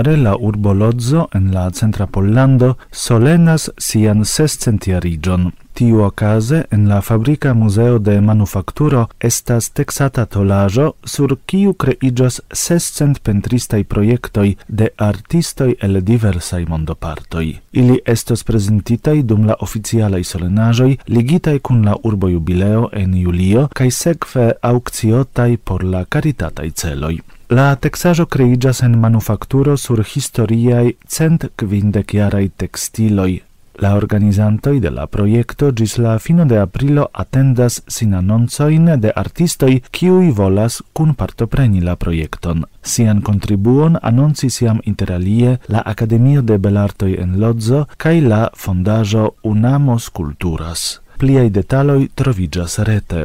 Jare 0.00 0.16
la 0.16 0.34
urbo 0.36 0.72
Lodzo 0.72 1.28
en 1.34 1.50
la 1.52 1.70
centra 1.70 2.06
Pollando 2.06 2.76
solenas 2.90 3.70
sian 3.76 4.24
sescentiarigion. 4.24 5.50
Tiu 5.76 5.98
ocase 6.06 6.62
en 6.72 6.86
la 6.88 7.02
Fabrica 7.02 7.52
Museo 7.52 7.98
de 7.98 8.14
manufacturo 8.20 9.02
estas 9.20 9.68
texata 9.76 10.24
tolajo 10.24 10.94
sur 11.04 11.34
kiu 11.46 11.74
creigios 11.74 12.40
sescent 12.50 13.20
pentristai 13.22 13.84
proiectoi 13.84 14.56
de 14.68 14.88
artistoj 14.96 15.74
el 15.80 16.00
diversaj 16.00 16.64
mondopartoj. 16.68 17.44
Ili 17.72 17.98
estos 18.06 18.44
presentitai 18.44 19.22
dum 19.22 19.44
la 19.44 19.58
oficialai 19.60 20.22
solenajoi 20.24 20.96
ligitaj 21.08 21.58
kun 21.58 21.84
la 21.84 21.98
urbo 22.04 22.32
jubileo 22.32 22.88
en 22.92 23.12
julio 23.20 23.68
kaj 23.74 23.90
sekve 23.90 24.48
aŭkciotaj 24.62 25.50
por 25.64 25.84
la 25.84 26.06
karitataj 26.08 26.70
celoj. 26.70 27.20
La 27.50 27.74
texajo 27.74 28.26
creigas 28.26 28.84
en 28.84 28.96
manufacturo 29.00 29.76
sur 29.76 29.98
historiai 30.06 30.96
cent 31.08 31.48
quindec 31.56 32.12
jarai 32.14 32.48
textiloi. 32.48 33.42
La 33.74 33.96
organizantoi 33.96 34.78
de 34.78 34.90
la 34.90 35.08
proiecto 35.08 35.72
gis 35.74 35.96
la 35.98 36.18
fino 36.20 36.46
de 36.46 36.60
aprilo 36.60 37.08
attendas 37.12 37.82
sin 37.88 38.14
annonzoin 38.14 39.00
de 39.00 39.10
artistoi 39.16 39.82
kiui 39.90 40.30
volas 40.30 40.80
cun 40.92 41.16
partopreni 41.16 41.80
la 41.80 41.96
proiecton. 41.96 42.62
Sian 42.82 43.20
contribuon 43.20 43.98
annonci 44.00 44.48
siam 44.48 44.78
interalie 44.84 45.58
la 45.66 45.82
Academio 45.84 46.42
de 46.42 46.56
Belartoi 46.56 47.18
en 47.18 47.40
Lodzo 47.40 47.88
kaj 47.98 48.20
la 48.28 48.50
fondajo 48.54 49.34
Unamos 49.42 50.10
Culturas. 50.10 51.00
Pliaj 51.18 51.50
detaloj 51.50 52.06
trovigas 52.14 52.78
rete. 52.78 53.18